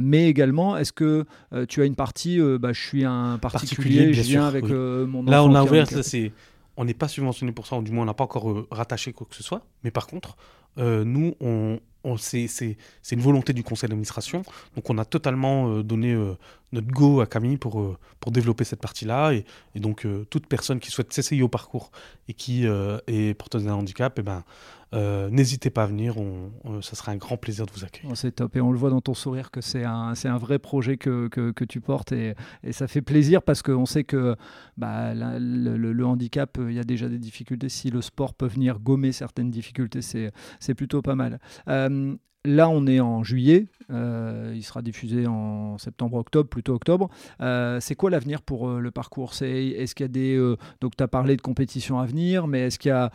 [0.00, 1.24] mais également, est-ce que
[1.68, 5.52] tu as une partie, bah, je suis un particulier, je viens avec mon Là, on
[5.54, 6.32] a ouvert, c'est,
[6.76, 9.26] on n'est pas subventionné pour ça, ou du moins on n'a pas encore rattaché quoi
[9.28, 9.66] que ce soit.
[9.82, 10.36] Mais par contre,
[10.76, 11.78] nous, on,
[12.16, 12.76] c'est
[13.10, 14.42] une volonté du conseil d'administration.
[14.74, 16.34] Donc on a totalement euh, donné euh,
[16.72, 19.32] notre go à Camille pour, euh, pour développer cette partie-là.
[19.32, 19.44] Et,
[19.76, 21.90] donc toute personne qui souhaite s'essayer au parcours
[22.28, 24.44] et qui est porteuse d'un handicap, eh ben,
[24.92, 26.16] n'hésitez pas à venir.
[26.18, 28.16] On, ça sera un grand plaisir de vous accueillir.
[28.16, 28.56] c'est top.
[28.56, 31.64] Et on le voit dans ton sourire que c'est un, un vrai projet que, que,
[31.64, 32.12] tu portes.
[32.12, 34.36] Et, et, ça fait plaisir parce qu'on sait que
[34.76, 37.68] bah, le, handicap, il y a déjà des difficultés.
[37.68, 41.38] Si le sport peut venir gommer certaines difficultés, c'est plutôt pas mal.
[41.68, 43.66] Euh, là, on est en juillet.
[43.90, 47.10] Euh, il sera diffusé en septembre-octobre, plutôt octobre.
[47.40, 49.32] Euh, c'est quoi l'avenir pour le parcours?
[49.40, 50.54] Est-ce qu'il y a des.
[50.80, 53.10] donc, tu as parlé de compétitions à venir, mais est-ce qu'il y a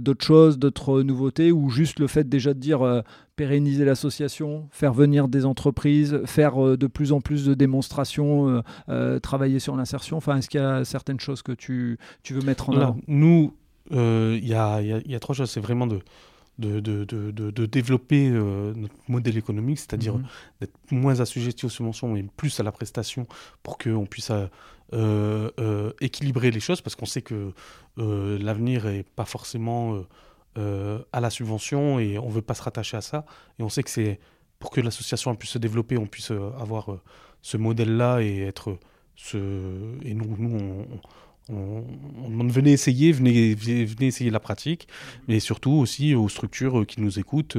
[0.00, 3.02] d'autres choses, d'autres nouveautés, ou juste le fait déjà de dire
[3.36, 8.62] pérenniser l'association, faire venir des entreprises, faire de plus en plus de démonstrations,
[9.22, 10.16] travailler sur l'insertion?
[10.16, 12.96] Enfin, est-ce qu'il y a certaines choses que tu, tu veux mettre en avant?
[13.06, 13.54] Nous,
[13.90, 15.50] il y a, y, a, trois choses.
[15.50, 16.00] C'est vraiment de
[16.58, 20.26] de, de, de, de développer euh, notre modèle économique, c'est-à-dire mhm.
[20.60, 23.26] d'être moins assujetti aux subventions et plus à la prestation
[23.62, 24.48] pour qu'on puisse euh,
[24.92, 27.52] euh, équilibrer les choses, parce qu'on sait que
[27.96, 30.02] l'avenir n'est pas forcément
[30.56, 33.24] à la subvention et on ne veut pas se rattacher à ça.
[33.58, 34.20] Et on sait que c'est
[34.58, 36.88] pour que l'association puisse se développer, on puisse avoir
[37.40, 38.78] ce modèle-là et être...
[39.14, 39.36] Ce,
[40.02, 41.00] et nous, nous on, on,
[41.48, 41.82] on,
[42.48, 44.86] venait essayer, venez, venez, essayer la pratique,
[45.28, 47.56] mais surtout aussi aux structures qui nous écoutent,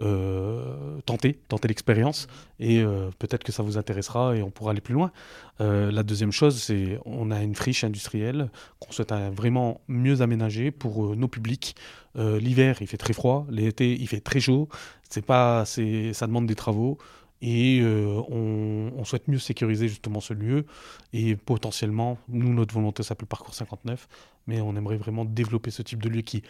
[0.00, 2.26] euh, tenter, tenter l'expérience,
[2.60, 5.12] et euh, peut-être que ça vous intéressera et on pourra aller plus loin.
[5.60, 10.70] Euh, la deuxième chose, c'est on a une friche industrielle qu'on souhaite vraiment mieux aménager
[10.70, 11.76] pour nos publics.
[12.14, 14.68] L'hiver, il fait très froid, l'été, il fait très chaud.
[15.08, 16.98] C'est pas, ça demande des travaux.
[17.42, 20.64] Et euh, on, souhaite mieux sécuriser justement ce lieu.
[21.12, 24.08] Et potentiellement, nous, notre volonté s'appelle Parcours 59,
[24.46, 26.44] mais on aimerait vraiment développer ce type de lieu qui,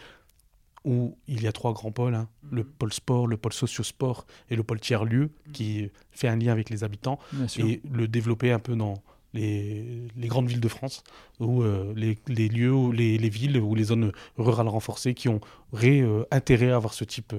[0.84, 2.28] où il y a trois grands pôles, hein.
[2.50, 2.68] le mhm.
[2.78, 5.52] pôle sport, le pôle socio-sport et le pôle tiers-lieu, mhm.
[5.52, 7.18] qui fait un lien avec les habitants,
[7.58, 9.02] et le développer un peu dans
[9.32, 11.04] les, grandes villes de France,
[11.40, 15.40] ou euh, les, lieux, les, les, villes ou les zones rurales renforcées qui ont
[15.82, 17.34] euh, intérêt à avoir ce type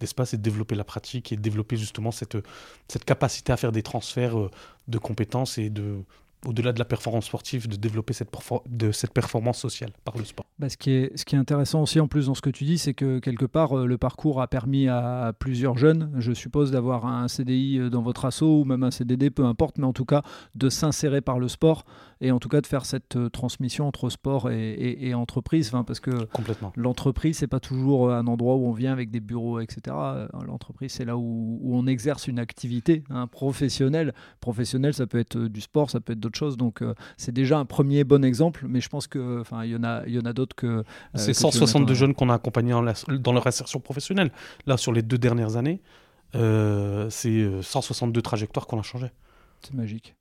[0.00, 2.36] d'espace et de développer la pratique et de développer justement cette,
[3.04, 4.50] capacité à faire des transferts euh,
[4.88, 6.04] de compétences et de,
[6.46, 8.30] au-delà de la performance sportive, de développer cette,
[9.12, 10.46] performance sociale par le sport.
[10.58, 12.64] Bah, ce, qui est, ce qui est intéressant aussi en plus dans ce que tu
[12.64, 16.70] dis, c'est que quelque part, euh, le parcours a permis à, plusieurs jeunes, je suppose,
[16.70, 19.92] d'avoir un CDI euh, dans votre asso ou même un CDD, peu importe, mais en
[19.92, 20.22] tout cas
[20.54, 21.84] de s'insérer par le sport
[22.26, 26.00] et en tout cas de faire cette euh, transmission entre sport et, entreprise, enfin, parce
[26.00, 26.10] que
[26.76, 29.96] l'entreprise, c'est pas toujours un endroit où on vient avec des bureaux, etc.
[30.46, 34.14] L'entreprise, c'est là où, on exerce une activité hein, professionnelle.
[34.40, 36.82] Professionnelle, ça peut être du sport, ça peut être d'autres choses, donc
[37.16, 40.02] c'est déjà un premier bon exemple, mais je pense que, enfin, il y en a,
[40.06, 40.66] il y en a d'autres que.
[40.66, 40.82] Euh,
[41.14, 44.30] c'est 162 jeunes qu'on a accompagnés dans, leur insertion professionnelle.
[44.66, 45.80] Là, sur les deux dernières années,
[46.34, 49.12] euh, c'est 162 euh, trajectoires qu'on a changées.
[49.60, 50.14] C'est magique.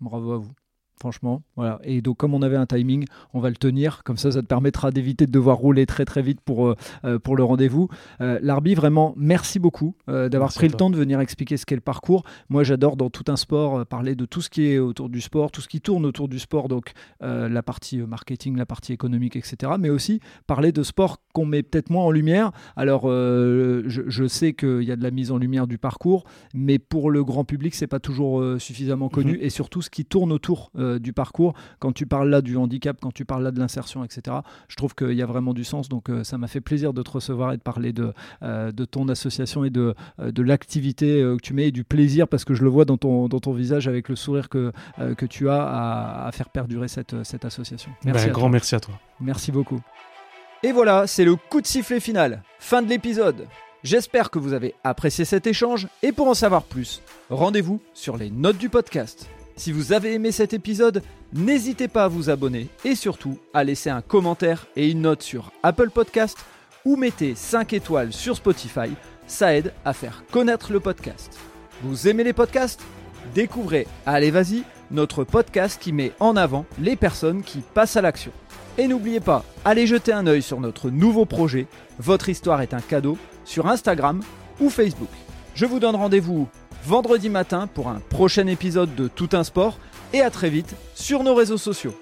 [0.00, 0.52] Bravo à vous
[1.00, 1.42] franchement.
[1.56, 1.80] Voilà.
[1.82, 4.02] Et donc, comme on avait un timing, on va le tenir.
[4.04, 7.18] Comme ça, ça te permettra d'éviter de devoir rouler très très vite pour, euh, euh,
[7.18, 7.88] pour le rendez-vous.
[8.20, 11.80] Euh, Larbi, vraiment, merci beaucoup d'avoir pris le temps de venir expliquer ce qu'est le
[11.80, 12.24] parcours.
[12.48, 15.50] Moi, j'adore dans tout un sport parler de tout ce qui est autour du sport,
[15.50, 19.72] tout ce qui tourne autour du sport, donc la partie marketing, la partie économique, etc.
[19.78, 22.50] Mais aussi parler de sport qu'on met peut-être moins en lumière.
[22.76, 26.78] Alors, je, je, sais qu'il y a de la mise en lumière du parcours, mais
[26.78, 29.32] pour le grand public, c'est pas toujours suffisamment connu.
[29.32, 29.38] Mhm.
[29.40, 31.54] Et surtout, ce qui tourne autour euh, du parcours.
[31.78, 34.94] Quand tu parles là du handicap, quand tu parles là de l'insertion, etc., je trouve
[34.94, 35.88] qu'il y a vraiment du sens.
[35.88, 38.84] Donc euh, ça m'a fait plaisir de te recevoir et de parler de, euh, de
[38.84, 42.62] ton association et de, de l'activité que tu mets et du plaisir parce que je
[42.62, 44.72] le vois dans ton, dans ton visage avec le sourire que,
[45.16, 47.90] que tu as à, faire perdurer cette, cette association.
[48.04, 48.94] Merci ben, un grand merci à toi.
[49.20, 49.80] Merci beaucoup.
[50.62, 52.42] Et voilà, c'est le coup de sifflet final.
[52.58, 53.46] Fin de l'épisode.
[53.82, 58.30] J'espère que vous avez apprécié cet échange et pour en savoir plus, rendez-vous sur les
[58.30, 59.28] notes du podcast.
[59.60, 61.02] Si vous avez aimé cet épisode,
[61.34, 65.52] n'hésitez pas à vous abonner et surtout à laisser un commentaire et une note sur
[65.62, 66.38] Apple Podcast
[66.86, 68.88] ou mettez 5 étoiles sur Spotify,
[69.26, 71.38] ça aide à faire connaître le podcast.
[71.82, 72.80] Vous aimez les podcasts?
[73.34, 78.32] Découvrez Allez Vas-y, notre podcast qui met en avant les personnes qui passent à l'action.
[78.78, 81.66] Et n'oubliez pas, allez jeter un œil sur notre nouveau projet,
[81.98, 84.22] Votre histoire est un cadeau, sur Instagram
[84.58, 85.10] ou Facebook.
[85.54, 86.48] Je vous donne rendez-vous
[86.84, 89.78] vendredi matin pour un prochain épisode de Tout un sport
[90.12, 91.94] et à très vite sur nos réseaux sociaux.